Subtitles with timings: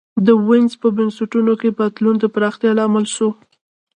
[0.25, 3.29] د وینز په بنسټونو کي بدلون د پراختیا لامل سو.